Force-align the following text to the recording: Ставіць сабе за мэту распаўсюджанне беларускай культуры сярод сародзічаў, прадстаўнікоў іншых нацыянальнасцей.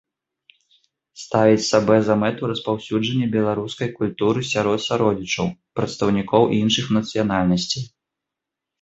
Ставіць 1.23 1.65
сабе 1.71 1.97
за 2.07 2.15
мэту 2.21 2.49
распаўсюджанне 2.53 3.27
беларускай 3.37 3.89
культуры 4.01 4.39
сярод 4.55 4.79
сародзічаў, 4.89 5.47
прадстаўнікоў 5.81 6.53
іншых 6.65 6.85
нацыянальнасцей. 7.01 7.83